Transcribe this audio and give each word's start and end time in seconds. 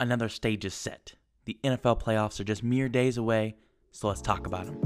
another 0.00 0.28
stage 0.28 0.64
is 0.64 0.74
set. 0.74 1.14
The 1.44 1.58
NFL 1.64 2.02
playoffs 2.02 2.38
are 2.40 2.44
just 2.44 2.62
mere 2.62 2.88
days 2.88 3.16
away, 3.16 3.56
so 3.90 4.08
let's 4.08 4.20
talk 4.20 4.46
about 4.46 4.66
them. 4.66 4.80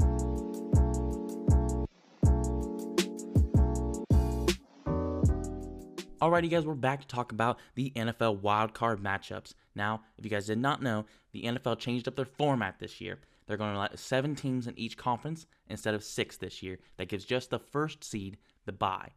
Alrighty, 6.21 6.49
guys, 6.49 6.65
we're 6.65 6.73
back 6.73 7.01
to 7.01 7.07
talk 7.07 7.33
about 7.33 7.59
the 7.75 7.91
NFL 7.97 8.39
wildcard 8.39 9.01
matchups. 9.01 9.53
Now, 9.75 10.03
if 10.17 10.23
you 10.23 10.31
guys 10.31 10.45
did 10.45 10.57
not 10.57 10.81
know, 10.81 11.05
the 11.33 11.43
NFL 11.43 11.79
changed 11.79 12.07
up 12.07 12.15
their 12.15 12.23
format 12.23 12.79
this 12.79 13.01
year. 13.01 13.19
They're 13.45 13.57
going 13.57 13.73
to 13.73 13.79
let 13.79 13.99
seven 13.99 14.33
teams 14.33 14.67
in 14.67 14.79
each 14.79 14.95
conference 14.95 15.45
instead 15.67 15.93
of 15.93 16.03
six 16.03 16.37
this 16.37 16.63
year. 16.63 16.79
That 16.95 17.09
gives 17.09 17.25
just 17.25 17.49
the 17.49 17.59
first 17.59 18.05
seed 18.05 18.37
the 18.65 18.71
bye. 18.71 19.09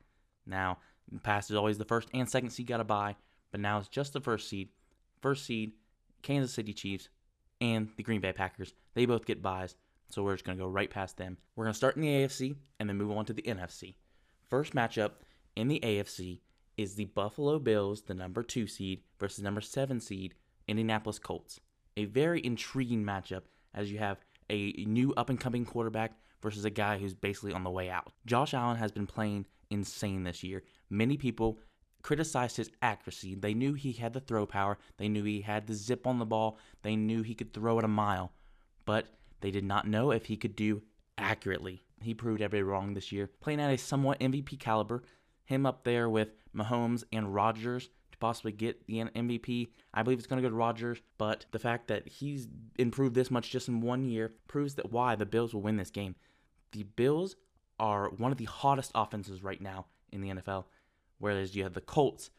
Now, 0.46 0.78
in 1.08 1.18
the 1.18 1.22
past 1.22 1.48
is 1.48 1.56
always 1.56 1.78
the 1.78 1.84
first 1.84 2.08
and 2.12 2.28
second 2.28 2.50
seed 2.50 2.66
got 2.66 2.80
a 2.80 2.84
bye, 2.84 3.14
but 3.52 3.60
now 3.60 3.78
it's 3.78 3.86
just 3.88 4.12
the 4.12 4.20
first 4.20 4.48
seed. 4.48 4.70
First 5.22 5.46
seed, 5.46 5.74
Kansas 6.26 6.52
City 6.52 6.72
Chiefs, 6.72 7.08
and 7.60 7.88
the 7.96 8.02
Green 8.02 8.20
Bay 8.20 8.32
Packers. 8.32 8.74
They 8.94 9.06
both 9.06 9.26
get 9.26 9.42
byes, 9.42 9.76
so 10.10 10.22
we're 10.22 10.34
just 10.34 10.44
going 10.44 10.58
to 10.58 10.64
go 10.64 10.68
right 10.68 10.90
past 10.90 11.16
them. 11.16 11.38
We're 11.54 11.64
going 11.64 11.72
to 11.72 11.76
start 11.76 11.96
in 11.96 12.02
the 12.02 12.08
AFC 12.08 12.56
and 12.80 12.88
then 12.88 12.96
move 12.96 13.12
on 13.12 13.24
to 13.26 13.32
the 13.32 13.42
NFC. 13.42 13.94
First 14.50 14.74
matchup 14.74 15.12
in 15.54 15.68
the 15.68 15.80
AFC 15.80 16.40
is 16.76 16.96
the 16.96 17.06
Buffalo 17.06 17.58
Bills, 17.60 18.02
the 18.02 18.14
number 18.14 18.42
two 18.42 18.66
seed, 18.66 19.02
versus 19.20 19.42
number 19.42 19.60
seven 19.60 20.00
seed, 20.00 20.34
Indianapolis 20.66 21.20
Colts. 21.20 21.60
A 21.96 22.04
very 22.06 22.44
intriguing 22.44 23.04
matchup 23.04 23.42
as 23.72 23.90
you 23.90 23.98
have 23.98 24.18
a 24.50 24.72
new 24.86 25.14
up 25.14 25.30
and 25.30 25.40
coming 25.40 25.64
quarterback 25.64 26.18
versus 26.42 26.64
a 26.64 26.70
guy 26.70 26.98
who's 26.98 27.14
basically 27.14 27.52
on 27.52 27.64
the 27.64 27.70
way 27.70 27.88
out. 27.88 28.12
Josh 28.26 28.52
Allen 28.52 28.76
has 28.76 28.92
been 28.92 29.06
playing 29.06 29.46
insane 29.70 30.24
this 30.24 30.42
year. 30.42 30.64
Many 30.90 31.16
people 31.16 31.58
criticized 32.06 32.56
his 32.56 32.70
accuracy. 32.82 33.34
They 33.34 33.52
knew 33.52 33.74
he 33.74 33.90
had 33.90 34.12
the 34.12 34.20
throw 34.20 34.46
power, 34.46 34.78
they 34.96 35.08
knew 35.08 35.24
he 35.24 35.40
had 35.40 35.66
the 35.66 35.74
zip 35.74 36.06
on 36.06 36.20
the 36.20 36.24
ball, 36.24 36.56
they 36.82 36.94
knew 36.94 37.22
he 37.22 37.34
could 37.34 37.52
throw 37.52 37.80
it 37.80 37.84
a 37.84 37.88
mile, 37.88 38.30
but 38.84 39.08
they 39.40 39.50
did 39.50 39.64
not 39.64 39.88
know 39.88 40.12
if 40.12 40.26
he 40.26 40.36
could 40.36 40.54
do 40.54 40.82
accurately. 41.18 41.82
He 42.00 42.14
proved 42.14 42.40
everybody 42.40 42.62
wrong 42.62 42.94
this 42.94 43.10
year, 43.10 43.28
playing 43.40 43.60
at 43.60 43.72
a 43.72 43.76
somewhat 43.76 44.20
MVP 44.20 44.60
caliber 44.60 45.02
him 45.46 45.66
up 45.66 45.82
there 45.82 46.08
with 46.08 46.28
Mahomes 46.54 47.02
and 47.12 47.34
Rodgers 47.34 47.88
to 48.12 48.18
possibly 48.18 48.52
get 48.52 48.86
the 48.86 48.98
MVP. 49.02 49.70
I 49.92 50.04
believe 50.04 50.18
it's 50.18 50.28
going 50.28 50.40
to 50.40 50.48
go 50.48 50.50
to 50.50 50.56
Rodgers, 50.56 51.00
but 51.18 51.46
the 51.50 51.58
fact 51.58 51.88
that 51.88 52.06
he's 52.06 52.46
improved 52.78 53.16
this 53.16 53.32
much 53.32 53.50
just 53.50 53.66
in 53.66 53.80
one 53.80 54.04
year 54.04 54.32
proves 54.46 54.76
that 54.76 54.92
why 54.92 55.16
the 55.16 55.26
Bills 55.26 55.52
will 55.52 55.62
win 55.62 55.76
this 55.76 55.90
game. 55.90 56.14
The 56.70 56.84
Bills 56.84 57.34
are 57.80 58.10
one 58.10 58.30
of 58.30 58.38
the 58.38 58.44
hottest 58.44 58.92
offenses 58.94 59.42
right 59.42 59.60
now 59.60 59.86
in 60.12 60.20
the 60.20 60.28
NFL, 60.28 60.66
whereas 61.18 61.54
you 61.54 61.62
have 61.62 61.74
the 61.74 61.80
Colts 61.80 62.30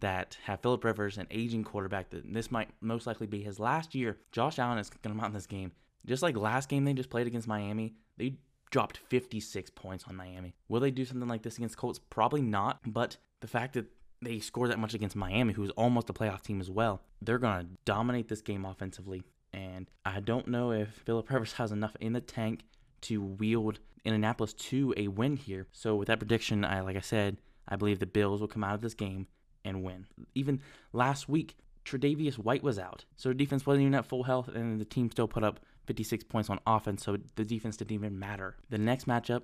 that 0.00 0.36
have 0.44 0.60
Philip 0.60 0.84
Rivers, 0.84 1.18
an 1.18 1.26
aging 1.30 1.64
quarterback. 1.64 2.10
That 2.10 2.32
this 2.32 2.50
might 2.50 2.70
most 2.80 3.06
likely 3.06 3.26
be 3.26 3.42
his 3.42 3.58
last 3.58 3.94
year. 3.94 4.18
Josh 4.32 4.58
Allen 4.58 4.78
is 4.78 4.90
going 4.90 5.14
to 5.14 5.20
mount 5.20 5.34
this 5.34 5.46
game. 5.46 5.72
Just 6.06 6.22
like 6.22 6.36
last 6.36 6.68
game 6.68 6.84
they 6.84 6.92
just 6.92 7.10
played 7.10 7.26
against 7.26 7.48
Miami, 7.48 7.94
they 8.16 8.34
dropped 8.70 8.98
56 9.08 9.70
points 9.70 10.04
on 10.08 10.16
Miami. 10.16 10.54
Will 10.68 10.80
they 10.80 10.90
do 10.90 11.04
something 11.04 11.28
like 11.28 11.42
this 11.42 11.56
against 11.56 11.76
Colts? 11.76 12.00
Probably 12.10 12.42
not, 12.42 12.80
but 12.86 13.16
the 13.40 13.46
fact 13.46 13.74
that 13.74 13.86
they 14.22 14.38
score 14.40 14.68
that 14.68 14.78
much 14.78 14.94
against 14.94 15.16
Miami, 15.16 15.52
who's 15.52 15.70
almost 15.70 16.10
a 16.10 16.12
playoff 16.12 16.42
team 16.42 16.60
as 16.60 16.70
well, 16.70 17.02
they're 17.22 17.38
going 17.38 17.60
to 17.60 17.66
dominate 17.84 18.28
this 18.28 18.42
game 18.42 18.64
offensively. 18.64 19.22
And 19.52 19.90
I 20.04 20.20
don't 20.20 20.48
know 20.48 20.72
if 20.72 20.88
Philip 20.88 21.30
Rivers 21.30 21.54
has 21.54 21.72
enough 21.72 21.96
in 22.00 22.12
the 22.12 22.20
tank 22.20 22.64
to 23.02 23.22
wield 23.22 23.78
Indianapolis 24.04 24.52
to 24.54 24.94
a 24.96 25.08
win 25.08 25.36
here. 25.36 25.66
So 25.72 25.96
with 25.96 26.08
that 26.08 26.18
prediction, 26.18 26.64
I 26.64 26.80
like 26.80 26.96
I 26.96 27.00
said, 27.00 27.38
I 27.68 27.76
believe 27.76 27.98
the 27.98 28.06
Bills 28.06 28.40
will 28.40 28.48
come 28.48 28.64
out 28.64 28.74
of 28.74 28.80
this 28.80 28.94
game 28.94 29.26
and 29.64 29.82
win. 29.82 30.06
Even 30.34 30.60
last 30.92 31.28
week, 31.28 31.56
Tre'Davious 31.84 32.38
White 32.38 32.62
was 32.62 32.78
out, 32.78 33.04
so 33.16 33.28
the 33.28 33.34
defense 33.34 33.66
wasn't 33.66 33.82
even 33.82 33.94
at 33.94 34.06
full 34.06 34.24
health, 34.24 34.48
and 34.48 34.80
the 34.80 34.84
team 34.84 35.10
still 35.10 35.28
put 35.28 35.44
up 35.44 35.60
56 35.86 36.24
points 36.24 36.50
on 36.50 36.60
offense, 36.66 37.04
so 37.04 37.16
the 37.36 37.44
defense 37.44 37.76
didn't 37.76 37.92
even 37.92 38.18
matter. 38.18 38.56
The 38.68 38.78
next 38.78 39.06
matchup 39.06 39.42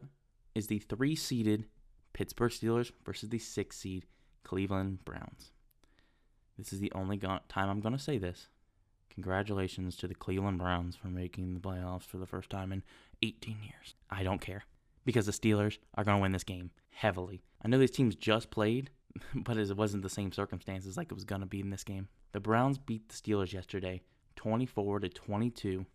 is 0.55 0.67
the 0.67 0.79
three 0.79 1.17
seeded 1.17 1.67
Pittsburgh 2.13 2.53
Steelers 2.53 2.93
versus 3.05 3.31
the 3.31 3.39
six 3.39 3.79
seed 3.79 4.05
Cleveland 4.43 5.05
Browns. 5.05 5.53
This 6.59 6.73
is 6.73 6.81
the 6.81 6.93
only 6.95 7.17
go- 7.17 7.41
time 7.49 7.69
I'm 7.69 7.81
going 7.81 7.97
to 7.97 8.03
say 8.03 8.19
this. 8.19 8.49
Congratulations 9.11 9.97
to 9.97 10.07
the 10.07 10.15
Cleveland 10.15 10.59
Browns 10.59 10.97
for 10.97 11.09
making 11.09 11.55
the 11.55 11.61
playoffs 11.61 12.05
for 12.05 12.19
the 12.19 12.27
first 12.27 12.51
time 12.51 12.73
in 12.73 12.83
18 13.23 13.59
years. 13.63 13.95
I 14.11 14.23
don't 14.23 14.41
care 14.41 14.65
because 15.05 15.27
the 15.27 15.33
Steelers 15.33 15.79
are 15.95 16.05
going 16.05 16.17
to 16.17 16.23
win 16.23 16.33
this 16.33 16.45
game 16.45 16.71
heavily. 16.91 17.43
I 17.63 17.69
know 17.69 17.79
these 17.79 17.91
teams 17.91 18.15
just 18.15 18.51
played, 18.51 18.91
but 19.35 19.57
it 19.57 19.77
wasn't 19.77 20.03
the 20.03 20.09
same 20.09 20.33
circumstances 20.33 20.97
like 20.97 21.11
it 21.11 21.15
was 21.15 21.25
going 21.25 21.41
to 21.41 21.47
be 21.47 21.61
in 21.61 21.71
this 21.71 21.85
game. 21.85 22.09
The 22.33 22.41
Browns 22.41 22.79
beat 22.79 23.09
the 23.09 23.15
Steelers 23.15 23.53
yesterday 23.53 24.03
24 24.37 25.01
to 25.01 25.09
22 25.09 25.87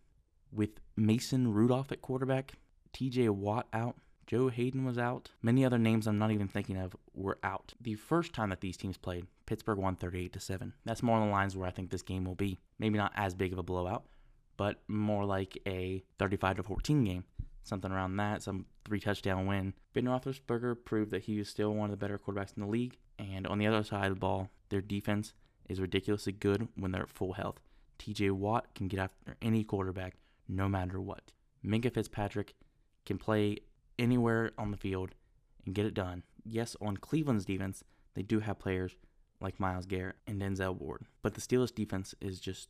with 0.52 0.80
Mason 0.96 1.52
Rudolph 1.52 1.92
at 1.92 2.02
quarterback, 2.02 2.54
TJ 2.92 3.30
Watt 3.30 3.68
out, 3.72 3.96
Joe 4.26 4.48
Haden 4.48 4.84
was 4.84 4.96
out. 4.96 5.30
Many 5.42 5.64
other 5.64 5.78
names 5.78 6.06
I'm 6.06 6.18
not 6.18 6.30
even 6.30 6.46
thinking 6.46 6.76
of 6.76 6.94
were 7.14 7.38
out. 7.42 7.74
The 7.80 7.96
first 7.96 8.32
time 8.32 8.50
that 8.50 8.60
these 8.60 8.76
teams 8.76 8.96
played, 8.96 9.26
Pittsburgh 9.46 9.78
won 9.78 9.96
38 9.96 10.32
to 10.34 10.38
7. 10.40 10.72
That's 10.84 11.02
more 11.02 11.16
on 11.16 11.26
the 11.26 11.32
lines 11.32 11.56
where 11.56 11.66
I 11.66 11.72
think 11.72 11.90
this 11.90 12.02
game 12.02 12.24
will 12.24 12.36
be. 12.36 12.60
Maybe 12.78 12.96
not 12.96 13.12
as 13.16 13.34
big 13.34 13.52
of 13.52 13.58
a 13.58 13.64
blowout, 13.64 14.04
but 14.56 14.80
more 14.86 15.24
like 15.24 15.58
a 15.66 16.04
35 16.20 16.58
to 16.58 16.62
14 16.62 17.04
game. 17.04 17.24
Something 17.62 17.92
around 17.92 18.16
that, 18.16 18.42
some 18.42 18.66
three 18.84 19.00
touchdown 19.00 19.46
win. 19.46 19.74
Ben 19.92 20.04
Roethlisberger 20.04 20.76
proved 20.84 21.10
that 21.10 21.24
he 21.24 21.38
is 21.38 21.48
still 21.48 21.74
one 21.74 21.90
of 21.90 21.98
the 21.98 22.02
better 22.02 22.18
quarterbacks 22.18 22.56
in 22.56 22.62
the 22.62 22.68
league. 22.68 22.96
And 23.18 23.46
on 23.46 23.58
the 23.58 23.66
other 23.66 23.84
side 23.84 24.06
of 24.06 24.14
the 24.14 24.20
ball, 24.20 24.50
their 24.70 24.80
defense 24.80 25.34
is 25.68 25.80
ridiculously 25.80 26.32
good 26.32 26.68
when 26.74 26.90
they're 26.90 27.02
at 27.02 27.10
full 27.10 27.34
health. 27.34 27.60
TJ 27.98 28.32
Watt 28.32 28.74
can 28.74 28.88
get 28.88 28.98
after 28.98 29.36
any 29.42 29.62
quarterback 29.62 30.14
no 30.48 30.68
matter 30.68 31.00
what. 31.00 31.32
Minkah 31.64 31.92
Fitzpatrick 31.92 32.54
can 33.04 33.18
play 33.18 33.58
anywhere 33.98 34.52
on 34.56 34.70
the 34.70 34.76
field 34.76 35.10
and 35.64 35.74
get 35.74 35.86
it 35.86 35.94
done. 35.94 36.22
Yes, 36.44 36.76
on 36.80 36.96
Cleveland's 36.96 37.44
defense, 37.44 37.84
they 38.14 38.22
do 38.22 38.40
have 38.40 38.58
players 38.58 38.96
like 39.40 39.60
Myles 39.60 39.86
Garrett 39.86 40.16
and 40.26 40.40
Denzel 40.40 40.76
Ward, 40.78 41.06
but 41.22 41.34
the 41.34 41.40
Steelers' 41.40 41.74
defense 41.74 42.14
is 42.20 42.40
just 42.40 42.68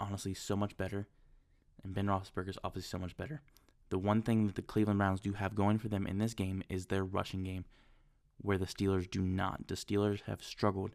honestly 0.00 0.34
so 0.34 0.56
much 0.56 0.76
better, 0.76 1.08
and 1.82 1.94
Ben 1.94 2.06
Roethlisberger 2.06 2.50
is 2.50 2.58
obviously 2.64 2.88
so 2.88 2.98
much 2.98 3.16
better. 3.16 3.42
The 3.90 3.98
one 3.98 4.22
thing 4.22 4.46
that 4.46 4.56
the 4.56 4.62
Cleveland 4.62 4.98
Browns 4.98 5.20
do 5.20 5.32
have 5.32 5.54
going 5.54 5.78
for 5.78 5.88
them 5.88 6.06
in 6.06 6.18
this 6.18 6.34
game 6.34 6.62
is 6.68 6.86
their 6.86 7.04
rushing 7.04 7.44
game, 7.44 7.64
where 8.38 8.58
the 8.58 8.66
Steelers 8.66 9.10
do 9.10 9.22
not. 9.22 9.68
The 9.68 9.74
Steelers 9.74 10.22
have 10.22 10.42
struggled 10.42 10.92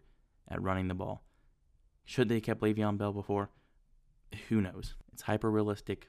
at 0.47 0.61
running 0.61 0.87
the 0.87 0.93
ball. 0.93 1.23
Should 2.05 2.29
they 2.29 2.35
have 2.35 2.43
kept 2.43 2.61
Le'Veon 2.61 2.97
Bell 2.97 3.13
before? 3.13 3.49
Who 4.49 4.61
knows? 4.61 4.95
It's 5.11 5.23
hyper 5.23 5.49
realistic 5.49 6.07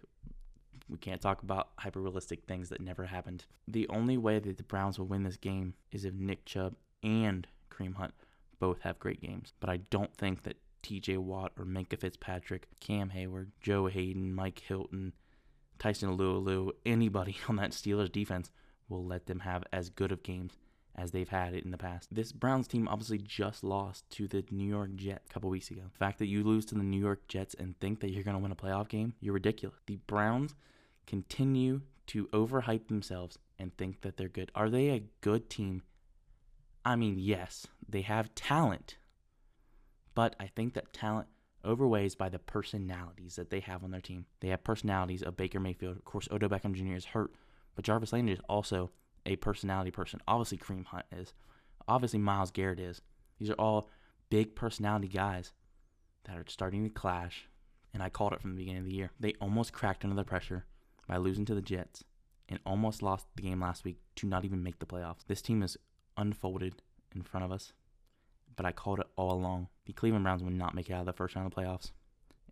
we 0.89 0.99
can't 0.99 1.21
talk 1.21 1.43
about 1.43 1.71
hyper 1.79 2.01
realistic 2.01 2.45
things 2.45 2.69
that 2.69 2.81
never 2.81 3.07
happened. 3.07 3.47
The 3.67 3.89
only 3.89 4.19
way 4.19 4.39
that 4.39 4.57
the 4.57 4.63
Browns 4.63 4.99
will 4.99 5.07
win 5.07 5.23
this 5.23 5.37
game 5.37 5.75
is 5.91 6.05
if 6.05 6.15
Nick 6.15 6.45
Chubb 6.45 6.75
and 7.03 7.47
Kareem 7.71 7.95
Hunt 7.95 8.15
both 8.59 8.81
have 8.81 8.99
great 8.99 9.21
games. 9.21 9.53
But 9.61 9.71
I 9.71 9.79
don't 9.79 10.15
think 10.15 10.43
that 10.43 10.59
TJ 10.83 11.19
Watt 11.19 11.53
or 11.59 11.65
Minkah 11.65 11.99
Fitzpatrick, 11.99 12.67
Cam 12.81 13.11
Heyward, 13.11 13.49
Joe 13.61 13.87
Haden, 13.87 14.35
Mike 14.35 14.63
Hilton, 14.67 15.15
Tyson 15.79 16.17
Alualu, 16.17 16.73
anybody 16.85 17.37
on 17.49 17.57
that 17.57 17.71
Steelers 17.71 18.13
defense 18.13 18.51
will 18.89 19.05
let 19.05 19.27
them 19.27 19.41
have 19.41 19.65
as 19.73 19.91
good 19.91 20.13
of 20.13 20.23
games 20.23 20.59
as 20.97 21.11
they've 21.11 21.29
had 21.29 21.55
it 21.55 21.65
in 21.65 21.71
the 21.71 21.79
past. 21.79 22.15
This 22.15 22.33
Browns 22.33 22.69
team 22.69 22.87
obviously 22.89 23.19
just 23.19 23.65
lost 23.65 24.09
to 24.11 24.29
the 24.29 24.45
New 24.51 24.69
York 24.69 24.95
Jets 24.95 25.27
a 25.29 25.33
couple 25.33 25.51
weeks 25.51 25.71
ago. 25.71 25.83
The 25.93 25.99
fact 25.99 26.19
that 26.21 26.29
you 26.29 26.45
lose 26.45 26.65
to 26.67 26.75
the 26.75 26.83
New 26.83 27.01
York 27.01 27.27
Jets 27.27 27.55
and 27.55 27.79
think 27.81 28.01
that 28.01 28.11
you're 28.11 28.23
going 28.23 28.37
to 28.37 28.43
win 28.43 28.53
a 28.53 28.57
playoff 28.57 28.89
game, 28.89 29.15
you're 29.21 29.35
ridiculous. 29.35 29.77
The 29.87 29.97
Browns 30.07 30.55
continue 31.07 31.83
to 32.07 32.27
overhype 32.29 32.89
themselves 32.89 33.39
and 33.59 33.77
think 33.77 34.03
that 34.03 34.17
they're 34.17 34.29
good. 34.29 34.53
Are 34.55 34.71
they 34.71 34.91
a 34.91 35.05
good 35.21 35.51
team? 35.51 35.83
I 36.85 36.97
mean, 36.97 37.19
yes, 37.19 37.67
they 37.89 38.03
have 38.03 38.35
talent, 38.35 38.97
but 40.15 40.37
I 40.39 40.47
think 40.47 40.75
that 40.75 40.93
talent 40.93 41.29
overweighs 41.65 42.15
by 42.15 42.29
the 42.29 42.39
personalities 42.39 43.37
that 43.37 43.51
they 43.51 43.61
have 43.61 43.83
on 43.85 43.91
their 43.91 44.01
team. 44.01 44.27
They 44.41 44.49
have 44.49 44.65
personalities 44.65 45.23
of 45.23 45.37
Baker 45.37 45.61
Mayfield. 45.61 45.97
Of 45.97 46.05
course, 46.05 46.29
Odell 46.31 46.49
Beckham 46.49 46.75
Jr. 46.75 46.95
is 46.95 47.07
hurt, 47.07 47.33
but 47.75 47.85
Jarvis 47.85 48.13
Landry 48.13 48.35
is 48.35 48.41
also 48.49 48.91
a 49.27 49.37
personality 49.37 49.91
person. 49.91 50.21
Obviously, 50.29 50.59
Kareem 50.59 50.85
Hunt 50.87 51.07
is. 51.13 51.35
Obviously, 51.89 52.19
Myles 52.19 52.51
Garrett 52.51 52.81
is. 52.81 53.01
These 53.39 53.51
are 53.51 53.55
all 53.55 53.91
big 54.31 54.55
personality 54.55 55.09
guys 55.09 55.53
that 56.25 56.37
are 56.37 56.45
starting 56.49 56.85
to 56.85 56.91
clash, 56.91 57.49
and 57.93 58.03
I 58.03 58.09
called 58.09 58.33
it 58.33 58.41
from 58.41 58.53
the 58.53 58.59
beginning 58.59 58.81
of 58.81 58.87
the 58.87 58.95
year. 58.95 59.11
They 59.19 59.35
almost 59.41 59.73
cracked 59.73 60.05
under 60.05 60.17
the 60.17 60.25
pressure 60.25 60.67
by 61.07 61.17
losing 61.17 61.45
to 61.47 61.55
the 61.55 61.63
Jets 61.63 62.05
and 62.49 62.59
almost 62.67 63.03
lost 63.03 63.27
the 63.37 63.43
game 63.43 63.61
last 63.61 63.85
week 63.85 63.99
to 64.17 64.27
not 64.27 64.45
even 64.45 64.63
make 64.63 64.79
the 64.79 64.87
playoffs. 64.87 65.27
This 65.27 65.43
team 65.43 65.63
is 65.63 65.77
unfolded 66.17 66.83
in 67.15 67.23
front 67.23 67.45
of 67.45 67.53
us, 67.53 67.73
but 68.57 68.67
I 68.67 68.73
called 68.73 69.01
it 69.01 69.07
all 69.17 69.33
along. 69.33 69.69
The 69.87 69.93
Cleveland 69.93 70.25
Browns 70.25 70.43
would 70.43 70.55
not 70.55 70.75
make 70.75 70.89
it 70.89 70.95
out 70.95 71.01
of 71.01 71.07
the 71.07 71.13
first 71.13 71.35
round 71.35 71.47
of 71.47 71.55
the 71.55 71.61
playoffs, 71.61 71.93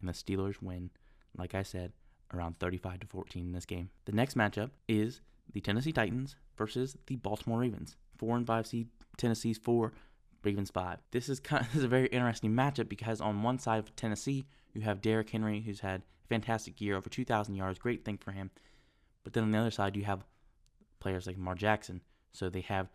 and 0.00 0.08
the 0.08 0.12
Steelers 0.12 0.60
win, 0.60 0.90
like 1.36 1.54
I 1.54 1.62
said, 1.62 1.92
around 2.34 2.58
35 2.58 3.00
to 3.00 3.06
14 3.06 3.46
in 3.46 3.52
this 3.52 3.66
game. 3.66 3.90
The 4.04 4.12
next 4.12 4.36
matchup 4.36 4.70
is 4.88 5.20
the 5.52 5.60
Tennessee 5.60 5.92
Titans 5.92 6.36
versus 6.56 6.96
the 7.06 7.16
Baltimore 7.16 7.60
Ravens. 7.60 7.96
Four 8.16 8.36
and 8.36 8.46
five 8.46 8.66
seed 8.66 8.88
Tennessee's 9.16 9.58
four, 9.58 9.92
Ravens 10.44 10.70
five. 10.70 10.98
This 11.10 11.28
is 11.28 11.40
kind 11.40 11.62
of, 11.62 11.68
this 11.72 11.78
is 11.78 11.84
a 11.84 11.88
very 11.88 12.06
interesting 12.08 12.52
matchup 12.52 12.88
because 12.88 13.20
on 13.20 13.42
one 13.42 13.58
side 13.58 13.78
of 13.78 13.94
Tennessee, 13.96 14.46
you 14.72 14.82
have 14.82 15.02
Derrick 15.02 15.30
Henry, 15.30 15.60
who's 15.60 15.80
had 15.80 16.00
a 16.00 16.28
fantastic 16.28 16.80
year, 16.80 16.96
over 16.96 17.10
2,000 17.10 17.54
yards, 17.54 17.78
great 17.78 18.04
thing 18.04 18.18
for 18.18 18.32
him. 18.32 18.50
But 19.24 19.32
then 19.32 19.44
on 19.44 19.50
the 19.50 19.58
other 19.58 19.70
side, 19.70 19.96
you 19.96 20.04
have 20.04 20.24
players 21.00 21.26
like 21.26 21.36
Lamar 21.36 21.54
Jackson. 21.54 22.00
So 22.32 22.48
they 22.48 22.62
have 22.62 22.88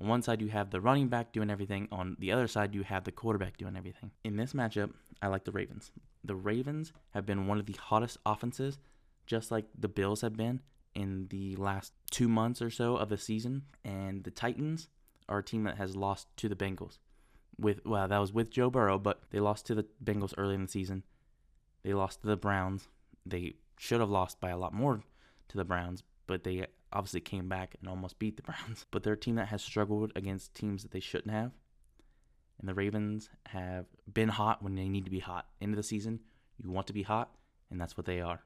on 0.00 0.08
one 0.08 0.22
side 0.22 0.40
you 0.40 0.48
have 0.48 0.70
the 0.70 0.80
running 0.80 1.08
back 1.08 1.32
doing 1.32 1.50
everything. 1.50 1.88
On 1.92 2.16
the 2.18 2.32
other 2.32 2.48
side 2.48 2.74
you 2.74 2.82
have 2.82 3.04
the 3.04 3.12
quarterback 3.12 3.56
doing 3.56 3.76
everything. 3.76 4.10
In 4.24 4.36
this 4.36 4.54
matchup, 4.54 4.92
I 5.20 5.28
like 5.28 5.44
the 5.44 5.52
Ravens. 5.52 5.92
The 6.24 6.34
Ravens 6.34 6.92
have 7.10 7.26
been 7.26 7.46
one 7.46 7.58
of 7.58 7.66
the 7.66 7.74
hottest 7.74 8.18
offenses, 8.24 8.78
just 9.26 9.50
like 9.50 9.66
the 9.78 9.88
Bills 9.88 10.22
have 10.22 10.36
been 10.36 10.60
in 10.94 11.28
the 11.28 11.56
last 11.56 11.92
two 12.10 12.28
months 12.28 12.62
or 12.62 12.70
so 12.70 12.96
of 12.96 13.10
the 13.10 13.18
season. 13.18 13.62
And 13.84 14.24
the 14.24 14.30
Titans 14.30 14.88
are 15.28 15.38
a 15.38 15.44
team 15.44 15.64
that 15.64 15.76
has 15.76 15.96
lost 15.96 16.28
to 16.38 16.48
the 16.48 16.56
Bengals. 16.56 16.98
With 17.58 17.84
well, 17.84 18.08
that 18.08 18.18
was 18.18 18.32
with 18.32 18.50
Joe 18.50 18.70
Burrow, 18.70 18.98
but 18.98 19.20
they 19.30 19.40
lost 19.40 19.66
to 19.66 19.74
the 19.74 19.86
Bengals 20.02 20.34
early 20.38 20.54
in 20.54 20.62
the 20.62 20.68
season. 20.68 21.04
They 21.82 21.92
lost 21.92 22.22
to 22.22 22.26
the 22.26 22.36
Browns. 22.36 22.88
They 23.26 23.56
should 23.78 24.00
have 24.00 24.10
lost 24.10 24.40
by 24.40 24.48
a 24.48 24.58
lot 24.58 24.72
more 24.72 25.02
to 25.48 25.56
the 25.58 25.64
Browns, 25.64 26.02
but 26.26 26.44
they 26.44 26.66
obviously 26.92 27.20
came 27.20 27.48
back 27.48 27.76
and 27.80 27.88
almost 27.88 28.18
beat 28.18 28.36
the 28.36 28.42
Browns. 28.50 28.86
But 28.90 29.02
they're 29.02 29.14
a 29.14 29.18
team 29.18 29.36
that 29.36 29.48
has 29.48 29.62
struggled 29.62 30.12
against 30.16 30.54
teams 30.54 30.82
that 30.82 30.92
they 30.92 31.00
shouldn't 31.00 31.34
have. 31.34 31.52
And 32.58 32.68
the 32.68 32.74
Ravens 32.74 33.30
have 33.46 33.86
been 34.12 34.28
hot 34.28 34.62
when 34.62 34.74
they 34.74 34.88
need 34.88 35.06
to 35.06 35.10
be 35.10 35.20
hot. 35.20 35.46
End 35.62 35.72
of 35.72 35.76
the 35.76 35.82
season, 35.82 36.20
you 36.62 36.70
want 36.70 36.86
to 36.88 36.92
be 36.92 37.02
hot, 37.02 37.30
and 37.70 37.80
that's 37.80 37.96
what 37.96 38.04
they 38.04 38.20
are. 38.20 38.42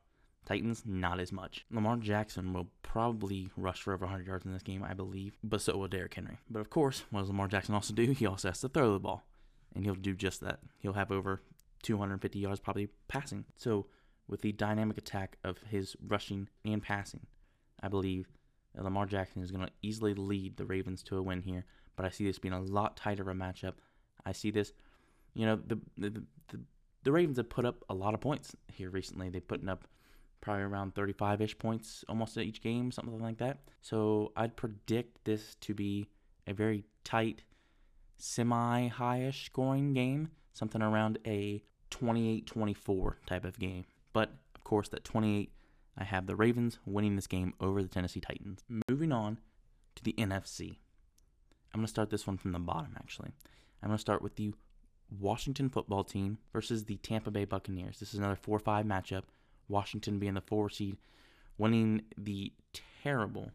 Titans, 0.47 0.83
not 0.85 1.21
as 1.21 1.33
much. 1.33 1.65
Lamar 1.71 1.97
Jackson 1.97 2.53
will 2.53 2.69
probably 2.83 3.49
rush 3.57 3.83
for 3.83 3.95
over 3.95 4.05
100 4.05 4.27
yards 4.27 4.45
in 4.45 4.53
this 4.53 4.63
game, 4.63 4.85
I 4.85 4.95
believe, 4.95 5.37
but 5.43 5.61
so 5.61 5.77
will 5.77 5.89
Derrick 5.89 6.15
Henry. 6.15 6.39
But 6.51 6.61
of 6.61 6.71
course, 6.71 7.05
what 7.11 7.21
does 7.21 7.29
Lamar 7.29 7.49
Jackson 7.49 7.75
also 7.75 7.95
do? 7.95 8.13
He 8.25 8.27
also 8.27 8.49
has 8.49 8.61
to 8.61 8.69
throw 8.69 8.93
the 8.93 9.01
ball, 9.01 9.25
and 9.75 9.85
he'll 9.85 9.95
do 9.95 10.15
just 10.15 10.41
that. 10.43 10.61
He'll 10.79 10.93
have 10.93 11.11
over 11.11 11.43
250 11.83 12.39
yards 12.39 12.61
probably 12.61 12.89
passing. 13.09 13.45
So, 13.57 13.87
with 14.29 14.41
the 14.43 14.53
dynamic 14.53 14.97
attack 14.97 15.37
of 15.45 15.59
his 15.69 15.97
rushing 16.07 16.49
and 16.65 16.83
passing, 16.83 17.27
I 17.85 17.89
believe 17.89 18.29
Lamar 18.77 19.07
Jackson 19.07 19.43
is 19.43 19.51
going 19.51 19.67
to 19.67 19.73
easily 19.83 20.15
lead 20.15 20.57
the 20.57 20.65
Ravens 20.65 21.03
to 21.05 21.19
a 21.19 21.23
win 21.23 21.43
here. 21.43 21.67
But 21.97 22.07
I 22.07 22.09
see 22.09 22.25
this 22.25 22.39
being 22.39 22.55
a 22.55 22.61
lot 22.61 22.97
tighter 22.97 23.23
of 23.23 23.29
a 23.29 23.35
matchup. 23.35 23.75
I 24.25 24.33
see 24.33 24.51
this, 24.51 24.73
you 25.35 25.45
know, 25.47 25.57
the 25.67 25.79
the, 25.99 26.11
the, 26.49 26.61
the 27.05 27.13
Ravens 27.13 27.37
have 27.37 27.51
put 27.51 27.67
up 27.67 27.85
a 27.89 27.95
lot 27.95 28.15
of 28.15 28.21
points 28.21 28.57
here 28.73 28.91
recently. 28.91 29.29
They're 29.29 29.41
putting 29.43 29.69
up 29.69 29.85
probably 30.41 30.65
around 30.65 30.95
35 30.95 31.43
ish 31.43 31.59
points 31.59 32.05
almost 32.09 32.37
at 32.37 32.45
each 32.45 32.63
game, 32.63 32.91
something 32.91 33.21
like 33.21 33.39
that. 33.39 33.59
So 33.83 34.33
I'd 34.37 34.57
predict 34.57 35.25
this 35.25 35.55
to 35.61 35.75
be 35.75 36.09
a 36.47 36.55
very 36.55 36.85
tight, 37.05 37.43
semi 38.17 38.89
high 38.89 39.23
ish 39.23 39.47
scoring 39.47 39.93
game, 39.93 40.31
something 40.55 40.83
around 40.83 41.19
a 41.27 41.63
28 41.91 42.47
24 42.47 43.19
type 43.27 43.45
of 43.45 43.59
game. 43.59 43.85
But 44.13 44.31
of 44.55 44.65
course, 44.65 44.89
that 44.89 45.05
28 45.05 45.53
I 45.97 46.05
have 46.05 46.27
the 46.27 46.37
Ravens 46.37 46.79
winning 46.85 47.17
this 47.17 47.27
game 47.27 47.55
over 47.61 47.83
the 47.83 47.89
Tennessee 47.89 48.21
Titans. 48.21 48.65
Moving 48.89 49.13
on 49.13 49.39
to 49.97 50.03
the 50.03 50.15
NFC. 50.15 50.79
I'm 51.73 51.81
going 51.81 51.87
to 51.87 51.91
start 51.91 52.11
this 52.11 52.27
one 52.27 52.37
from 52.37 52.53
the 52.53 52.59
bottom, 52.59 52.95
actually. 52.97 53.31
I'm 53.83 53.89
going 53.89 53.97
to 53.97 54.01
start 54.01 54.23
with 54.23 54.37
the 54.37 54.53
Washington 55.21 55.69
football 55.69 56.05
team 56.05 56.39
versus 56.53 56.85
the 56.85 56.97
Tampa 56.97 57.31
Bay 57.31 57.45
Buccaneers. 57.45 57.99
This 57.99 58.15
is 58.15 58.19
another 58.19 58.37
4 58.37 58.59
5 58.59 58.87
matchup. 58.87 59.23
Washington 59.69 60.19
being 60.19 60.35
the 60.35 60.41
four 60.41 60.69
seed, 60.69 60.97
winning 61.59 62.03
the 62.19 62.53
terrible, 63.03 63.51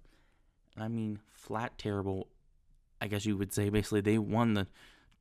I 0.78 0.88
mean, 0.88 1.20
flat 1.32 1.78
terrible, 1.78 2.28
I 3.02 3.08
guess 3.08 3.26
you 3.26 3.38
would 3.38 3.54
say 3.54 3.70
basically 3.70 4.02
they 4.02 4.18
won 4.18 4.54
the 4.54 4.68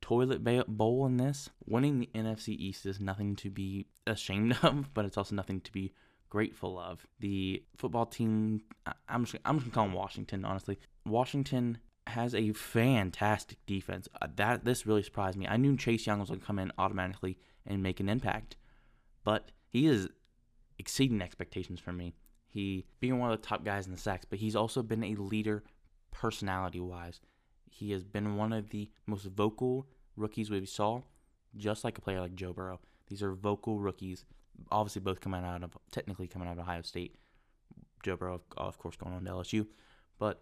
toilet 0.01 0.43
bowl 0.67 1.05
in 1.05 1.17
this. 1.17 1.49
Winning 1.65 1.99
the 1.99 2.09
NFC 2.15 2.49
East 2.49 2.85
is 2.85 2.99
nothing 2.99 3.35
to 3.37 3.49
be 3.49 3.87
ashamed 4.07 4.57
of, 4.63 4.93
but 4.93 5.05
it's 5.05 5.17
also 5.17 5.35
nothing 5.35 5.61
to 5.61 5.71
be 5.71 5.93
grateful 6.29 6.77
of. 6.77 7.05
The 7.19 7.63
football 7.75 8.05
team, 8.05 8.61
I'm 9.07 9.25
just, 9.25 9.41
I'm 9.45 9.57
just 9.57 9.65
gonna 9.65 9.75
call 9.75 9.85
them 9.85 9.93
Washington. 9.93 10.45
Honestly, 10.45 10.79
Washington 11.05 11.79
has 12.07 12.33
a 12.33 12.53
fantastic 12.53 13.57
defense. 13.65 14.07
Uh, 14.21 14.27
that 14.35 14.65
this 14.65 14.85
really 14.85 15.03
surprised 15.03 15.37
me. 15.37 15.47
I 15.47 15.57
knew 15.57 15.77
Chase 15.77 16.07
Young 16.07 16.19
was 16.19 16.29
gonna 16.29 16.41
come 16.41 16.59
in 16.59 16.71
automatically 16.77 17.37
and 17.65 17.83
make 17.83 17.99
an 17.99 18.09
impact, 18.09 18.55
but 19.23 19.51
he 19.67 19.87
is 19.87 20.09
exceeding 20.77 21.21
expectations 21.21 21.79
for 21.79 21.91
me. 21.91 22.15
He 22.47 22.85
being 22.99 23.19
one 23.19 23.31
of 23.31 23.39
the 23.39 23.47
top 23.47 23.63
guys 23.63 23.85
in 23.85 23.91
the 23.91 23.97
sacks, 23.99 24.25
but 24.27 24.39
he's 24.39 24.55
also 24.55 24.81
been 24.81 25.03
a 25.03 25.15
leader 25.15 25.63
personality 26.11 26.79
wise. 26.79 27.19
He 27.69 27.91
has 27.91 28.03
been 28.03 28.35
one 28.35 28.51
of 28.53 28.69
the 28.69 28.89
most 29.05 29.25
vocal 29.25 29.87
rookies 30.15 30.49
we've 30.49 30.67
saw, 30.67 31.01
just 31.55 31.83
like 31.83 31.97
a 31.97 32.01
player 32.01 32.21
like 32.21 32.35
Joe 32.35 32.53
Burrow. 32.53 32.79
These 33.07 33.21
are 33.21 33.33
vocal 33.33 33.79
rookies 33.79 34.25
obviously 34.71 35.01
both 35.01 35.21
coming 35.21 35.43
out 35.43 35.63
of 35.63 35.77
technically 35.91 36.27
coming 36.27 36.47
out 36.47 36.53
of 36.53 36.59
Ohio 36.59 36.81
State. 36.81 37.15
Joe 38.03 38.15
Burrow, 38.15 38.41
of 38.57 38.77
course, 38.77 38.95
going 38.95 39.13
on 39.13 39.25
to 39.25 39.31
LSU, 39.31 39.67
but 40.19 40.41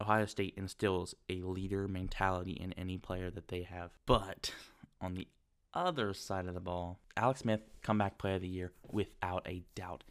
Ohio 0.00 0.26
State 0.26 0.54
instills 0.56 1.14
a 1.28 1.42
leader 1.42 1.86
mentality 1.86 2.52
in 2.52 2.72
any 2.74 2.98
player 2.98 3.30
that 3.30 3.48
they 3.48 3.62
have. 3.62 3.90
But 4.06 4.52
on 5.00 5.14
the 5.14 5.28
other 5.74 6.14
side 6.14 6.46
of 6.46 6.54
the 6.54 6.60
ball, 6.60 7.00
Alex 7.16 7.40
Smith, 7.40 7.60
comeback 7.82 8.18
player 8.18 8.36
of 8.36 8.42
the 8.42 8.48
year, 8.48 8.72
without 8.90 9.46
a 9.46 9.62
doubt. 9.74 10.04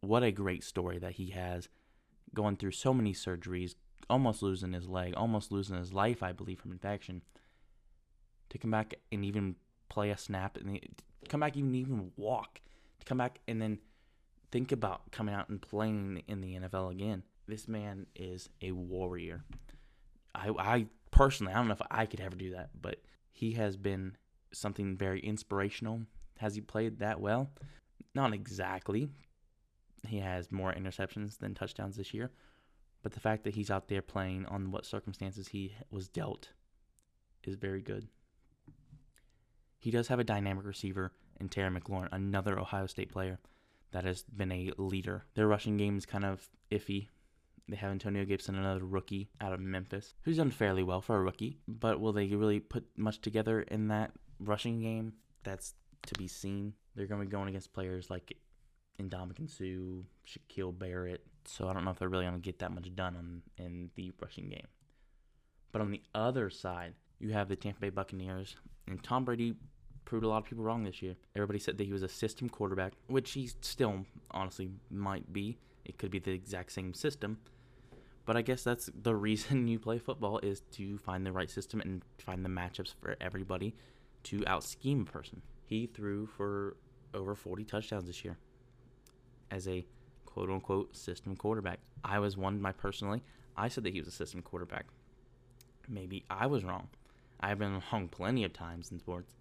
What 0.00 0.22
a 0.22 0.32
great 0.32 0.64
story 0.64 0.98
that 0.98 1.12
he 1.12 1.30
has, 1.30 1.68
going 2.34 2.56
through 2.56 2.72
so 2.72 2.92
many 2.92 3.12
surgeries, 3.12 3.74
almost 4.10 4.42
losing 4.42 4.72
his 4.72 4.88
leg, 4.88 5.14
almost 5.16 5.52
losing 5.52 5.76
his 5.76 5.92
life, 5.92 6.22
I 6.22 6.32
believe, 6.32 6.60
from 6.60 6.72
infection. 6.72 7.22
To 8.50 8.58
come 8.58 8.70
back 8.70 8.94
and 9.10 9.24
even 9.24 9.56
play 9.88 10.10
a 10.10 10.18
snap 10.18 10.56
and 10.56 10.80
come 11.28 11.40
back 11.40 11.56
and 11.56 11.74
even 11.74 12.12
walk 12.16 12.60
come 13.04 13.18
back 13.18 13.40
and 13.46 13.60
then 13.60 13.78
think 14.50 14.72
about 14.72 15.10
coming 15.12 15.34
out 15.34 15.48
and 15.48 15.60
playing 15.60 16.22
in 16.28 16.40
the 16.40 16.54
NFL 16.54 16.90
again. 16.90 17.22
This 17.46 17.68
man 17.68 18.06
is 18.14 18.48
a 18.62 18.72
warrior. 18.72 19.44
I, 20.34 20.50
I 20.58 20.86
personally, 21.10 21.52
I 21.52 21.56
don't 21.56 21.68
know 21.68 21.74
if 21.74 21.82
I 21.90 22.06
could 22.06 22.20
ever 22.20 22.36
do 22.36 22.52
that, 22.52 22.70
but 22.80 23.00
he 23.32 23.52
has 23.52 23.76
been 23.76 24.16
something 24.52 24.96
very 24.96 25.20
inspirational. 25.20 26.02
Has 26.38 26.54
he 26.54 26.60
played 26.60 26.98
that 26.98 27.20
well? 27.20 27.50
Not 28.14 28.32
exactly. 28.32 29.08
He 30.06 30.18
has 30.18 30.50
more 30.52 30.72
interceptions 30.72 31.38
than 31.38 31.54
touchdowns 31.54 31.96
this 31.96 32.14
year, 32.14 32.30
but 33.02 33.12
the 33.12 33.20
fact 33.20 33.44
that 33.44 33.54
he's 33.54 33.70
out 33.70 33.88
there 33.88 34.02
playing 34.02 34.46
on 34.46 34.70
what 34.70 34.86
circumstances 34.86 35.48
he 35.48 35.74
was 35.90 36.08
dealt 36.08 36.50
is 37.44 37.56
very 37.56 37.82
good. 37.82 38.08
He 39.78 39.90
does 39.90 40.08
have 40.08 40.18
a 40.18 40.24
dynamic 40.24 40.64
receiver 40.64 41.12
and 41.40 41.50
Terry 41.50 41.70
McLaurin, 41.70 42.08
another 42.12 42.58
Ohio 42.58 42.86
State 42.86 43.10
player 43.12 43.38
that 43.92 44.04
has 44.04 44.22
been 44.22 44.52
a 44.52 44.72
leader. 44.78 45.24
Their 45.34 45.46
rushing 45.48 45.76
game 45.76 45.96
is 45.96 46.06
kind 46.06 46.24
of 46.24 46.48
iffy. 46.70 47.08
They 47.68 47.76
have 47.76 47.90
Antonio 47.90 48.24
Gibson, 48.24 48.54
another 48.54 48.84
rookie 48.84 49.28
out 49.40 49.52
of 49.52 49.60
Memphis, 49.60 50.14
who's 50.22 50.36
done 50.36 50.50
fairly 50.50 50.82
well 50.82 51.00
for 51.00 51.16
a 51.16 51.22
rookie. 51.22 51.58
But 51.66 52.00
will 52.00 52.12
they 52.12 52.26
really 52.28 52.60
put 52.60 52.86
much 52.96 53.20
together 53.20 53.62
in 53.62 53.88
that 53.88 54.12
rushing 54.38 54.80
game? 54.80 55.14
That's 55.42 55.74
to 56.06 56.14
be 56.14 56.28
seen. 56.28 56.74
They're 56.94 57.06
going 57.06 57.20
to 57.20 57.26
be 57.26 57.30
going 57.30 57.48
against 57.48 57.72
players 57.72 58.08
like 58.08 58.36
Ndamukong 59.00 59.50
Suh, 59.50 60.04
Shaquille 60.26 60.78
Barrett. 60.78 61.24
So 61.44 61.68
I 61.68 61.72
don't 61.72 61.84
know 61.84 61.90
if 61.90 61.98
they're 61.98 62.08
really 62.08 62.24
going 62.24 62.40
to 62.40 62.40
get 62.40 62.60
that 62.60 62.72
much 62.72 62.94
done 62.94 63.16
on, 63.16 63.42
in 63.58 63.90
the 63.94 64.12
rushing 64.20 64.48
game. 64.48 64.66
But 65.72 65.82
on 65.82 65.90
the 65.90 66.02
other 66.14 66.50
side, 66.50 66.94
you 67.18 67.32
have 67.32 67.48
the 67.48 67.56
Tampa 67.56 67.80
Bay 67.80 67.90
Buccaneers, 67.90 68.56
and 68.86 69.02
Tom 69.02 69.24
Brady 69.24 69.54
proved 70.06 70.24
a 70.24 70.28
lot 70.28 70.38
of 70.38 70.44
people 70.44 70.64
wrong 70.64 70.84
this 70.84 71.02
year. 71.02 71.16
Everybody 71.34 71.58
said 71.58 71.76
that 71.76 71.84
he 71.84 71.92
was 71.92 72.02
a 72.02 72.08
system 72.08 72.48
quarterback, 72.48 72.94
which 73.08 73.32
he 73.32 73.50
still 73.60 74.06
honestly 74.30 74.70
might 74.90 75.30
be. 75.32 75.58
It 75.84 75.98
could 75.98 76.10
be 76.10 76.18
the 76.18 76.30
exact 76.30 76.72
same 76.72 76.94
system. 76.94 77.38
But 78.24 78.36
I 78.36 78.42
guess 78.42 78.64
that's 78.64 78.88
the 79.02 79.14
reason 79.14 79.68
you 79.68 79.78
play 79.78 79.98
football 79.98 80.38
is 80.38 80.62
to 80.72 80.96
find 80.98 81.26
the 81.26 81.32
right 81.32 81.50
system 81.50 81.80
and 81.80 82.02
find 82.18 82.42
the 82.44 82.48
matchups 82.48 82.94
for 83.00 83.16
everybody 83.20 83.74
to 84.24 84.42
out 84.46 84.64
scheme 84.64 85.02
a 85.02 85.12
person. 85.12 85.42
He 85.66 85.86
threw 85.86 86.26
for 86.26 86.76
over 87.12 87.34
40 87.34 87.64
touchdowns 87.64 88.06
this 88.06 88.24
year 88.24 88.38
as 89.50 89.68
a 89.68 89.84
quote 90.24 90.50
unquote 90.50 90.96
system 90.96 91.36
quarterback. 91.36 91.80
I 92.04 92.18
was 92.18 92.36
one 92.36 92.60
my 92.60 92.72
personally. 92.72 93.22
I 93.56 93.68
said 93.68 93.84
that 93.84 93.92
he 93.92 94.00
was 94.00 94.08
a 94.08 94.12
system 94.12 94.42
quarterback. 94.42 94.86
Maybe 95.88 96.24
I 96.28 96.46
was 96.46 96.64
wrong. 96.64 96.88
I've 97.40 97.58
been 97.58 97.82
wrong 97.92 98.08
plenty 98.08 98.44
of 98.44 98.52
times 98.52 98.90
in 98.90 98.98
sports. 98.98 99.34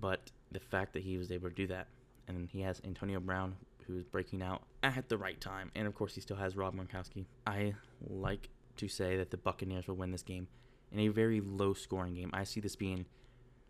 But 0.00 0.30
the 0.52 0.60
fact 0.60 0.92
that 0.94 1.02
he 1.02 1.18
was 1.18 1.30
able 1.30 1.48
to 1.48 1.54
do 1.54 1.66
that, 1.68 1.88
and 2.28 2.48
he 2.48 2.60
has 2.62 2.80
Antonio 2.84 3.20
Brown 3.20 3.56
who's 3.86 4.04
breaking 4.04 4.42
out 4.42 4.62
at 4.82 5.08
the 5.08 5.16
right 5.16 5.40
time, 5.40 5.70
and 5.74 5.86
of 5.86 5.94
course 5.94 6.14
he 6.14 6.20
still 6.20 6.36
has 6.36 6.56
Rob 6.56 6.74
Gronkowski. 6.74 7.26
I 7.46 7.74
like 8.08 8.48
to 8.76 8.88
say 8.88 9.16
that 9.16 9.30
the 9.30 9.36
Buccaneers 9.36 9.86
will 9.86 9.94
win 9.94 10.10
this 10.10 10.22
game 10.22 10.48
in 10.92 11.00
a 11.00 11.08
very 11.08 11.40
low 11.40 11.72
scoring 11.72 12.14
game. 12.14 12.30
I 12.32 12.44
see 12.44 12.60
this 12.60 12.76
being 12.76 13.06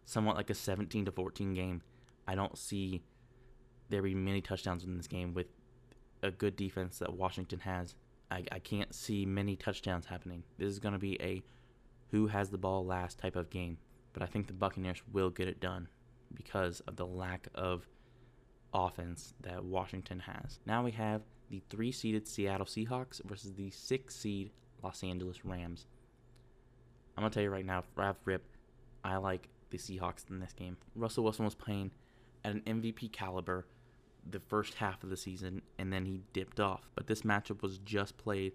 somewhat 0.04 0.36
like 0.36 0.50
a 0.50 0.54
17 0.54 1.04
to 1.04 1.12
14 1.12 1.54
game. 1.54 1.82
I 2.26 2.34
don't 2.34 2.56
see 2.56 3.02
there 3.88 4.02
be 4.02 4.14
many 4.14 4.40
touchdowns 4.40 4.84
in 4.84 4.96
this 4.96 5.06
game 5.06 5.34
with 5.34 5.46
a 6.22 6.30
good 6.30 6.56
defense 6.56 6.98
that 6.98 7.12
Washington 7.12 7.60
has. 7.60 7.94
I, 8.30 8.44
I 8.50 8.58
can't 8.58 8.94
see 8.94 9.24
many 9.24 9.54
touchdowns 9.54 10.06
happening. 10.06 10.42
This 10.58 10.68
is 10.68 10.78
going 10.78 10.94
to 10.94 10.98
be 10.98 11.20
a 11.22 11.42
who 12.10 12.28
has 12.28 12.50
the 12.50 12.58
ball 12.58 12.84
last 12.84 13.18
type 13.18 13.36
of 13.36 13.50
game. 13.50 13.78
But 14.12 14.22
I 14.22 14.26
think 14.26 14.46
the 14.46 14.52
Buccaneers 14.52 15.02
will 15.12 15.30
get 15.30 15.48
it 15.48 15.60
done 15.60 15.88
because 16.36 16.80
of 16.80 16.96
the 16.96 17.06
lack 17.06 17.48
of 17.54 17.88
offense 18.72 19.34
that 19.40 19.64
Washington 19.64 20.20
has. 20.20 20.60
Now 20.66 20.84
we 20.84 20.92
have 20.92 21.22
the 21.48 21.62
three 21.70 21.92
seeded 21.92 22.28
Seattle 22.28 22.66
Seahawks 22.66 23.24
versus 23.24 23.54
the 23.54 23.70
six 23.70 24.14
seed 24.14 24.50
Los 24.82 25.02
Angeles 25.02 25.44
Rams. 25.44 25.86
I'm 27.16 27.22
gonna 27.22 27.32
tell 27.32 27.42
you 27.42 27.50
right 27.50 27.64
now, 27.64 27.84
Rav 27.94 28.16
Rip, 28.24 28.44
I 29.04 29.16
like 29.16 29.48
the 29.70 29.78
Seahawks 29.78 30.28
in 30.28 30.40
this 30.40 30.52
game. 30.52 30.76
Russell 30.94 31.24
Wilson 31.24 31.44
was 31.44 31.54
playing 31.54 31.90
at 32.44 32.52
an 32.52 32.62
MVP 32.66 33.12
caliber 33.12 33.66
the 34.30 34.40
first 34.40 34.74
half 34.74 35.02
of 35.02 35.10
the 35.10 35.16
season, 35.16 35.62
and 35.78 35.92
then 35.92 36.04
he 36.04 36.20
dipped 36.32 36.60
off. 36.60 36.88
But 36.94 37.06
this 37.06 37.22
matchup 37.22 37.62
was 37.62 37.78
just 37.78 38.16
played 38.18 38.52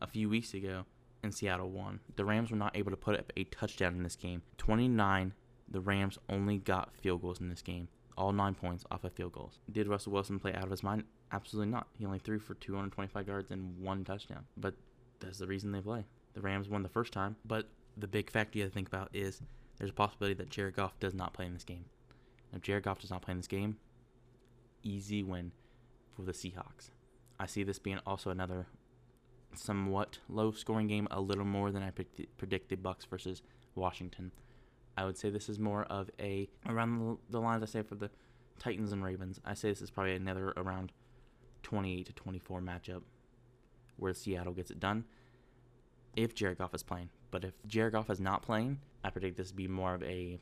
a 0.00 0.06
few 0.06 0.28
weeks 0.28 0.54
ago, 0.54 0.84
and 1.22 1.34
Seattle 1.34 1.70
won. 1.70 2.00
The 2.16 2.24
Rams 2.24 2.50
were 2.50 2.56
not 2.56 2.76
able 2.76 2.90
to 2.90 2.96
put 2.96 3.18
up 3.18 3.32
a 3.36 3.44
touchdown 3.44 3.94
in 3.94 4.02
this 4.02 4.16
game. 4.16 4.42
29, 4.58 5.32
the 5.74 5.80
Rams 5.80 6.20
only 6.28 6.58
got 6.58 6.94
field 7.02 7.22
goals 7.22 7.40
in 7.40 7.48
this 7.48 7.60
game. 7.60 7.88
All 8.16 8.32
nine 8.32 8.54
points 8.54 8.84
off 8.92 9.02
of 9.02 9.12
field 9.12 9.32
goals. 9.32 9.58
Did 9.72 9.88
Russell 9.88 10.12
Wilson 10.12 10.38
play 10.38 10.54
out 10.54 10.62
of 10.62 10.70
his 10.70 10.84
mind? 10.84 11.02
Absolutely 11.32 11.72
not. 11.72 11.88
He 11.98 12.06
only 12.06 12.20
threw 12.20 12.38
for 12.38 12.54
225 12.54 13.26
yards 13.26 13.50
and 13.50 13.76
one 13.80 14.04
touchdown. 14.04 14.44
But 14.56 14.74
that's 15.18 15.38
the 15.38 15.48
reason 15.48 15.72
they 15.72 15.80
play. 15.80 16.04
The 16.34 16.42
Rams 16.42 16.68
won 16.68 16.84
the 16.84 16.88
first 16.88 17.12
time, 17.12 17.34
but 17.44 17.66
the 17.96 18.06
big 18.06 18.30
fact 18.30 18.54
you 18.54 18.62
have 18.62 18.70
to 18.70 18.74
think 18.74 18.86
about 18.86 19.08
is 19.12 19.42
there's 19.76 19.90
a 19.90 19.94
possibility 19.94 20.34
that 20.34 20.48
Jared 20.48 20.76
Goff 20.76 20.96
does 21.00 21.12
not 21.12 21.34
play 21.34 21.46
in 21.46 21.54
this 21.54 21.64
game. 21.64 21.86
If 22.52 22.62
Jared 22.62 22.84
Goff 22.84 23.00
does 23.00 23.10
not 23.10 23.22
play 23.22 23.32
in 23.32 23.38
this 23.38 23.48
game, 23.48 23.76
easy 24.84 25.24
win 25.24 25.50
for 26.14 26.22
the 26.22 26.32
Seahawks. 26.32 26.90
I 27.40 27.46
see 27.46 27.64
this 27.64 27.80
being 27.80 27.98
also 28.06 28.30
another 28.30 28.66
somewhat 29.56 30.20
low 30.28 30.52
scoring 30.52 30.86
game, 30.86 31.08
a 31.10 31.20
little 31.20 31.44
more 31.44 31.72
than 31.72 31.82
I 31.82 31.90
predicted 31.90 32.80
Bucks 32.80 33.04
versus 33.06 33.42
Washington. 33.74 34.30
I 34.96 35.04
would 35.04 35.18
say 35.18 35.30
this 35.30 35.48
is 35.48 35.58
more 35.58 35.84
of 35.84 36.10
a 36.20 36.48
around 36.68 37.18
the 37.30 37.40
lines 37.40 37.62
I 37.62 37.66
say 37.66 37.82
for 37.82 37.94
the 37.94 38.10
Titans 38.58 38.92
and 38.92 39.04
Ravens. 39.04 39.40
I 39.44 39.54
say 39.54 39.68
this 39.68 39.82
is 39.82 39.90
probably 39.90 40.14
another 40.14 40.52
around 40.56 40.92
28 41.62 42.06
to 42.06 42.12
24 42.12 42.60
matchup 42.60 43.02
where 43.96 44.14
Seattle 44.14 44.52
gets 44.52 44.70
it 44.70 44.80
done 44.80 45.04
if 46.16 46.34
Jared 46.34 46.58
Goff 46.58 46.74
is 46.74 46.82
playing. 46.82 47.10
But 47.30 47.44
if 47.44 47.54
Jared 47.66 47.92
Goff 47.92 48.10
is 48.10 48.20
not 48.20 48.42
playing, 48.42 48.78
I 49.02 49.10
predict 49.10 49.36
this 49.36 49.48
to 49.48 49.54
be 49.54 49.66
more 49.66 49.94
of 49.94 50.02
a 50.02 50.38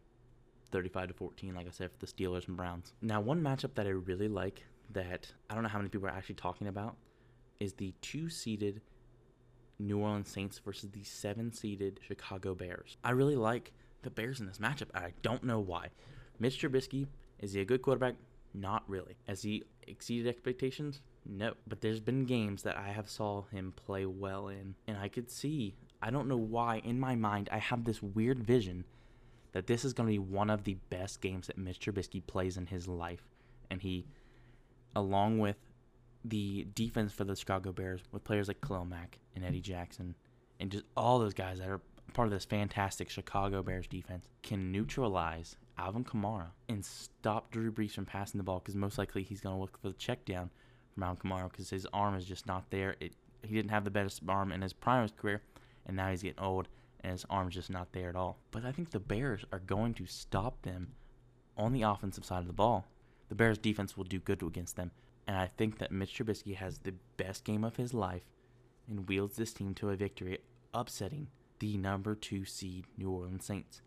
35 0.70 1.08
to 1.08 1.14
14, 1.14 1.54
like 1.54 1.66
I 1.66 1.70
said, 1.70 1.90
for 1.90 1.98
the 1.98 2.06
Steelers 2.06 2.48
and 2.48 2.56
Browns. 2.56 2.92
Now, 3.00 3.20
one 3.20 3.42
matchup 3.42 3.74
that 3.74 3.86
I 3.86 3.90
really 3.90 4.28
like 4.28 4.64
that 4.90 5.32
I 5.48 5.54
don't 5.54 5.62
know 5.62 5.68
how 5.68 5.78
many 5.78 5.88
people 5.88 6.06
are 6.08 6.12
actually 6.12 6.34
talking 6.34 6.66
about 6.66 6.96
is 7.60 7.74
the 7.74 7.94
two 8.02 8.28
seeded 8.28 8.82
New 9.78 9.98
Orleans 9.98 10.28
Saints 10.28 10.58
versus 10.58 10.90
the 10.90 11.02
seven 11.02 11.52
seeded 11.52 12.00
Chicago 12.06 12.54
Bears. 12.54 12.96
I 13.02 13.12
really 13.12 13.36
like 13.36 13.72
the 14.02 14.10
Bears 14.10 14.40
in 14.40 14.46
this 14.46 14.58
matchup, 14.58 14.88
I 14.94 15.12
don't 15.22 15.44
know 15.44 15.60
why. 15.60 15.88
Mitch 16.38 16.60
Trubisky, 16.60 17.06
is 17.38 17.52
he 17.52 17.60
a 17.60 17.64
good 17.64 17.82
quarterback? 17.82 18.14
Not 18.54 18.82
really. 18.86 19.16
Has 19.26 19.42
he 19.42 19.64
exceeded 19.86 20.28
expectations? 20.28 21.00
No. 21.24 21.54
But 21.66 21.80
there's 21.80 22.00
been 22.00 22.24
games 22.24 22.62
that 22.62 22.76
I 22.76 22.88
have 22.88 23.08
saw 23.08 23.44
him 23.44 23.72
play 23.76 24.06
well 24.06 24.48
in, 24.48 24.74
and 24.86 24.98
I 24.98 25.08
could 25.08 25.30
see, 25.30 25.74
I 26.02 26.10
don't 26.10 26.28
know 26.28 26.36
why, 26.36 26.78
in 26.84 26.98
my 26.98 27.14
mind, 27.14 27.48
I 27.52 27.58
have 27.58 27.84
this 27.84 28.02
weird 28.02 28.42
vision 28.42 28.84
that 29.52 29.66
this 29.66 29.84
is 29.84 29.92
going 29.92 30.08
to 30.08 30.12
be 30.12 30.18
one 30.18 30.50
of 30.50 30.64
the 30.64 30.74
best 30.90 31.20
games 31.20 31.46
that 31.46 31.58
Mitch 31.58 31.80
Trubisky 31.80 32.26
plays 32.26 32.56
in 32.56 32.66
his 32.66 32.88
life. 32.88 33.28
And 33.70 33.80
he, 33.80 34.06
along 34.96 35.38
with 35.38 35.56
the 36.24 36.66
defense 36.74 37.12
for 37.12 37.24
the 37.24 37.36
Chicago 37.36 37.72
Bears, 37.72 38.02
with 38.12 38.24
players 38.24 38.48
like 38.48 38.60
Khalil 38.60 38.84
Mack 38.84 39.18
and 39.34 39.44
Eddie 39.44 39.60
Jackson, 39.60 40.14
and 40.60 40.70
just 40.70 40.84
all 40.96 41.18
those 41.18 41.34
guys 41.34 41.58
that 41.58 41.68
are 41.68 41.80
part 42.12 42.28
of 42.28 42.32
this 42.32 42.44
fantastic 42.44 43.10
Chicago 43.10 43.62
Bears 43.62 43.86
defense, 43.86 44.28
can 44.42 44.72
neutralize 44.72 45.56
Alvin 45.78 46.04
Kamara 46.04 46.48
and 46.68 46.84
stop 46.84 47.50
Drew 47.50 47.72
Brees 47.72 47.92
from 47.92 48.06
passing 48.06 48.38
the 48.38 48.44
ball 48.44 48.58
because 48.58 48.74
most 48.74 48.98
likely 48.98 49.22
he's 49.22 49.40
going 49.40 49.54
to 49.54 49.60
look 49.60 49.80
for 49.80 49.88
the 49.88 49.94
check 49.94 50.24
down 50.24 50.50
from 50.92 51.02
Alvin 51.02 51.30
Kamara 51.30 51.50
because 51.50 51.70
his 51.70 51.86
arm 51.92 52.14
is 52.14 52.24
just 52.24 52.46
not 52.46 52.70
there. 52.70 52.96
It, 53.00 53.14
he 53.42 53.54
didn't 53.54 53.70
have 53.70 53.84
the 53.84 53.90
best 53.90 54.22
arm 54.28 54.52
in 54.52 54.62
his 54.62 54.72
prime 54.72 55.04
of 55.04 55.10
his 55.10 55.18
career, 55.18 55.42
and 55.86 55.96
now 55.96 56.10
he's 56.10 56.22
getting 56.22 56.42
old 56.42 56.68
and 57.00 57.12
his 57.12 57.26
arm's 57.28 57.54
just 57.54 57.70
not 57.70 57.92
there 57.92 58.08
at 58.08 58.16
all. 58.16 58.38
But 58.50 58.64
I 58.64 58.72
think 58.72 58.90
the 58.90 59.00
Bears 59.00 59.44
are 59.52 59.58
going 59.58 59.94
to 59.94 60.06
stop 60.06 60.62
them 60.62 60.92
on 61.56 61.72
the 61.72 61.82
offensive 61.82 62.24
side 62.24 62.40
of 62.40 62.46
the 62.46 62.52
ball. 62.52 62.86
The 63.28 63.34
Bears 63.34 63.58
defense 63.58 63.96
will 63.96 64.04
do 64.04 64.18
good 64.18 64.42
against 64.42 64.76
them, 64.76 64.92
and 65.26 65.36
I 65.36 65.46
think 65.46 65.78
that 65.78 65.90
Mitch 65.90 66.14
Trubisky 66.14 66.54
has 66.56 66.78
the 66.78 66.94
best 67.16 67.44
game 67.44 67.64
of 67.64 67.76
his 67.76 67.92
life 67.92 68.22
and 68.88 69.08
wields 69.08 69.36
this 69.36 69.52
team 69.52 69.74
to 69.74 69.90
a 69.90 69.96
victory, 69.96 70.38
upsetting 70.74 71.28
the 71.62 71.78
number 71.78 72.16
two 72.16 72.44
seed 72.44 72.86
New 72.98 73.08
Orleans 73.08 73.44
Saints. 73.44 73.82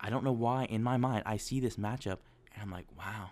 I 0.00 0.08
don't 0.08 0.24
know 0.24 0.32
why 0.32 0.64
in 0.64 0.82
my 0.82 0.96
mind 0.96 1.24
I 1.26 1.36
see 1.36 1.60
this 1.60 1.76
matchup 1.76 2.16
and 2.54 2.62
I'm 2.62 2.70
like, 2.70 2.86
wow, 2.98 3.28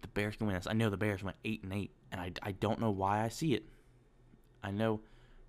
the 0.00 0.08
Bears 0.08 0.36
can 0.36 0.46
win 0.46 0.56
this. 0.56 0.66
I 0.66 0.72
know 0.72 0.88
the 0.88 0.96
Bears 0.96 1.22
went 1.22 1.36
eight 1.44 1.62
and 1.62 1.74
eight, 1.74 1.90
and 2.10 2.22
I, 2.22 2.32
I 2.42 2.52
don't 2.52 2.80
know 2.80 2.90
why 2.90 3.22
I 3.22 3.28
see 3.28 3.52
it. 3.52 3.64
I 4.64 4.70
know 4.70 5.02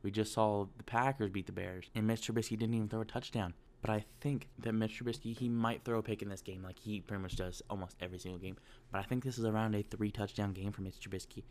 we 0.04 0.12
just 0.12 0.34
saw 0.34 0.68
the 0.77 0.84
Packers 0.84 1.30
beat 1.30 1.46
the 1.46 1.54
Bears, 1.54 1.89
and 1.96 2.06
Mitch 2.06 2.27
Trubisky 2.27 2.60
didn't 2.60 2.75
even 2.75 2.89
throw 2.89 3.00
a 3.00 3.06
touchdown. 3.06 3.54
But 3.82 3.92
I 3.92 4.04
think 4.20 4.50
that 4.60 4.74
Mitch 4.74 5.00
Trubisky, 5.00 5.38
he 5.38 5.48
might 5.48 5.86
throw 5.86 6.00
a 6.00 6.04
pick 6.04 6.22
in 6.22 6.27
this 6.27 6.42
game, 6.42 6.63
like 6.63 6.77
he 6.77 7.00
pretty 7.00 7.24
much 7.24 7.38
does 7.38 7.62
almost 7.70 7.96
every 8.01 8.20
single 8.20 8.39
game. 8.39 8.58
But 8.92 9.00
I 9.00 9.04
think 9.04 9.24
this 9.24 9.38
is 9.38 9.46
around 9.46 9.74
a 9.74 9.84
three 9.84 10.12
touchdown 10.12 10.51
game 10.51 10.74
for 10.74 10.82
Mitch 10.82 11.00
Trubisky. 11.00 11.44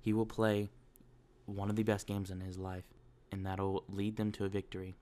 He 0.00 0.14
will 0.14 0.24
play 0.24 0.70
one 1.44 1.68
of 1.68 1.76
the 1.76 1.82
best 1.82 2.06
games 2.06 2.30
in 2.30 2.40
his 2.40 2.56
life, 2.56 2.84
and 3.30 3.44
that'll 3.44 3.84
lead 3.90 4.16
them 4.16 4.32
to 4.32 4.46
a 4.46 4.48
victory. 4.48 4.96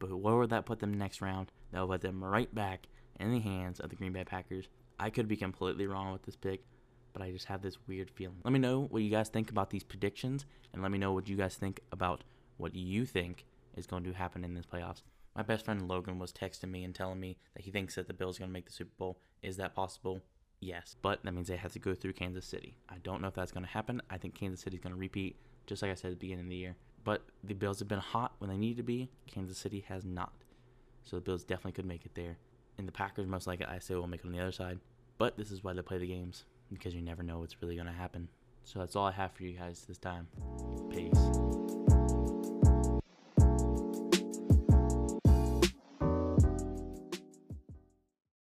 But 0.00 0.16
where 0.16 0.34
would 0.34 0.50
that 0.50 0.66
put 0.66 0.80
them 0.80 0.94
next 0.94 1.20
round? 1.20 1.52
That 1.70 1.86
would 1.86 2.00
put 2.00 2.00
them 2.00 2.24
right 2.24 2.52
back 2.52 2.88
in 3.20 3.30
the 3.30 3.38
hands 3.38 3.78
of 3.78 3.90
the 3.90 3.96
Green 3.96 4.12
Bay 4.12 4.24
Packers. 4.24 4.66
I 4.98 5.10
could 5.10 5.28
be 5.28 5.36
completely 5.36 5.86
wrong 5.86 6.12
with 6.12 6.22
this 6.22 6.36
pick, 6.36 6.64
but 7.12 7.22
I 7.22 7.30
just 7.30 7.46
have 7.46 7.62
this 7.62 7.78
weird 7.86 8.10
feeling. 8.10 8.38
Let 8.42 8.52
me 8.52 8.58
know 8.58 8.86
what 8.90 9.02
you 9.02 9.10
guys 9.10 9.28
think 9.28 9.50
about 9.50 9.70
these 9.70 9.84
predictions, 9.84 10.46
and 10.72 10.82
let 10.82 10.90
me 10.90 10.98
know 10.98 11.12
what 11.12 11.28
you 11.28 11.36
guys 11.36 11.54
think 11.54 11.80
about 11.92 12.24
what 12.56 12.74
you 12.74 13.06
think 13.06 13.44
is 13.76 13.86
going 13.86 14.04
to 14.04 14.12
happen 14.12 14.42
in 14.42 14.54
this 14.54 14.66
playoffs. 14.66 15.02
My 15.36 15.42
best 15.42 15.64
friend 15.64 15.86
Logan 15.86 16.18
was 16.18 16.32
texting 16.32 16.70
me 16.70 16.82
and 16.82 16.94
telling 16.94 17.20
me 17.20 17.36
that 17.54 17.64
he 17.64 17.70
thinks 17.70 17.94
that 17.94 18.08
the 18.08 18.14
Bills 18.14 18.36
are 18.36 18.40
going 18.40 18.50
to 18.50 18.54
make 18.54 18.66
the 18.66 18.72
Super 18.72 18.90
Bowl. 18.98 19.18
Is 19.42 19.56
that 19.58 19.74
possible? 19.74 20.20
Yes, 20.60 20.96
but 21.00 21.22
that 21.24 21.32
means 21.32 21.48
they 21.48 21.56
have 21.56 21.72
to 21.72 21.78
go 21.78 21.94
through 21.94 22.14
Kansas 22.14 22.44
City. 22.44 22.76
I 22.88 22.96
don't 23.02 23.22
know 23.22 23.28
if 23.28 23.34
that's 23.34 23.52
going 23.52 23.64
to 23.64 23.70
happen. 23.70 24.02
I 24.10 24.18
think 24.18 24.34
Kansas 24.34 24.60
City 24.60 24.76
is 24.76 24.82
going 24.82 24.94
to 24.94 24.98
repeat, 24.98 25.36
just 25.66 25.82
like 25.82 25.90
I 25.90 25.94
said 25.94 26.12
at 26.12 26.18
the 26.18 26.26
beginning 26.26 26.46
of 26.46 26.50
the 26.50 26.56
year. 26.56 26.76
But 27.04 27.22
the 27.44 27.54
Bills 27.54 27.78
have 27.78 27.88
been 27.88 27.98
hot 27.98 28.29
when 28.40 28.50
they 28.50 28.56
need 28.56 28.76
to 28.78 28.82
be. 28.82 29.08
Kansas 29.26 29.58
City 29.58 29.84
has 29.88 30.04
not. 30.04 30.32
So 31.04 31.16
the 31.16 31.22
Bills 31.22 31.44
definitely 31.44 31.72
could 31.72 31.86
make 31.86 32.04
it 32.04 32.14
there. 32.14 32.36
And 32.78 32.88
the 32.88 32.92
Packers, 32.92 33.26
most 33.26 33.46
likely, 33.46 33.66
I 33.66 33.78
say, 33.78 33.94
will 33.94 34.06
make 34.06 34.20
it 34.20 34.26
on 34.26 34.32
the 34.32 34.40
other 34.40 34.52
side. 34.52 34.80
But 35.18 35.36
this 35.36 35.50
is 35.50 35.62
why 35.62 35.74
they 35.74 35.82
play 35.82 35.98
the 35.98 36.06
games 36.06 36.44
because 36.72 36.94
you 36.94 37.02
never 37.02 37.22
know 37.22 37.38
what's 37.38 37.60
really 37.62 37.74
going 37.74 37.86
to 37.86 37.92
happen. 37.92 38.28
So 38.64 38.78
that's 38.78 38.96
all 38.96 39.06
I 39.06 39.12
have 39.12 39.32
for 39.32 39.44
you 39.44 39.52
guys 39.52 39.84
this 39.86 39.98
time. 39.98 40.26
Peace. 40.90 41.39